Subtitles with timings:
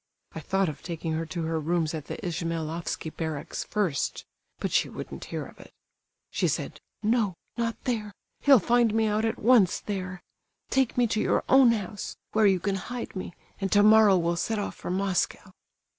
[0.33, 4.25] I thought of taking her to her rooms at the Ismailofsky barracks first;
[4.57, 5.71] but she wouldn't hear of it.
[6.31, 10.23] She said, 'No—not there; he'll find me out at once there.
[10.71, 14.57] Take me to your own house, where you can hide me, and tomorrow we'll set
[14.57, 15.53] off for Moscow.